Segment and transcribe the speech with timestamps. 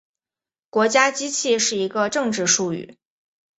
[0.71, 2.97] 国家机器是一个政治术语。